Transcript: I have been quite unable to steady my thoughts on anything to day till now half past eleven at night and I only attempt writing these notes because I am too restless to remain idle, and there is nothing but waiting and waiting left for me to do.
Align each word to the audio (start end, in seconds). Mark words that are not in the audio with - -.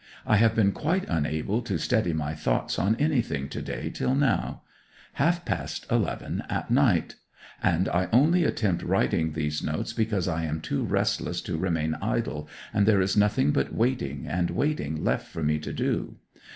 I 0.25 0.37
have 0.37 0.55
been 0.55 0.71
quite 0.71 1.05
unable 1.07 1.61
to 1.61 1.77
steady 1.77 2.11
my 2.11 2.33
thoughts 2.33 2.79
on 2.79 2.95
anything 2.95 3.47
to 3.49 3.61
day 3.61 3.91
till 3.91 4.15
now 4.15 4.63
half 5.13 5.45
past 5.45 5.85
eleven 5.91 6.43
at 6.49 6.71
night 6.71 7.17
and 7.61 7.87
I 7.87 8.09
only 8.11 8.43
attempt 8.43 8.81
writing 8.81 9.33
these 9.33 9.61
notes 9.61 9.93
because 9.93 10.27
I 10.27 10.43
am 10.45 10.59
too 10.59 10.83
restless 10.83 11.39
to 11.41 11.55
remain 11.55 11.93
idle, 12.01 12.49
and 12.73 12.87
there 12.87 12.99
is 12.99 13.15
nothing 13.15 13.51
but 13.51 13.75
waiting 13.75 14.25
and 14.27 14.49
waiting 14.49 15.03
left 15.03 15.27
for 15.27 15.43
me 15.43 15.59
to 15.59 15.71
do. 15.71 16.15